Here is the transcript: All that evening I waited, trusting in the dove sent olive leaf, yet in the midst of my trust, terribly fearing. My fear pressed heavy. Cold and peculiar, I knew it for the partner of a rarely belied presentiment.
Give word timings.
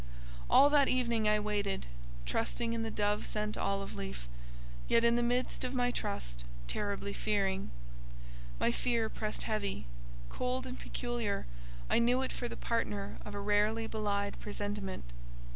All 0.49 0.71
that 0.71 0.87
evening 0.87 1.27
I 1.27 1.39
waited, 1.39 1.85
trusting 2.25 2.73
in 2.73 2.81
the 2.81 2.89
dove 2.89 3.23
sent 3.23 3.55
olive 3.55 3.93
leaf, 3.93 4.27
yet 4.87 5.03
in 5.03 5.15
the 5.15 5.21
midst 5.21 5.63
of 5.63 5.75
my 5.75 5.91
trust, 5.91 6.43
terribly 6.67 7.13
fearing. 7.13 7.69
My 8.59 8.71
fear 8.71 9.09
pressed 9.09 9.43
heavy. 9.43 9.85
Cold 10.27 10.65
and 10.65 10.79
peculiar, 10.79 11.45
I 11.87 11.99
knew 11.99 12.23
it 12.23 12.31
for 12.33 12.47
the 12.49 12.57
partner 12.57 13.19
of 13.23 13.35
a 13.35 13.39
rarely 13.39 13.85
belied 13.85 14.39
presentiment. 14.39 15.03